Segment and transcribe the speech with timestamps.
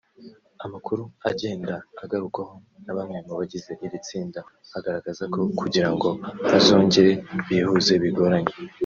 [0.65, 4.39] Amakuru agenda agarukwaho na bamwe mu bagize iri tsinda
[4.77, 6.09] agaragaza ko kugirango
[6.51, 7.11] bazongere
[7.47, 8.53] bihuze bigoranye